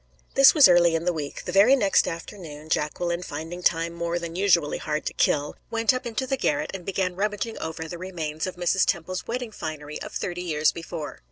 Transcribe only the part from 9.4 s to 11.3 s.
finery of thirty years before.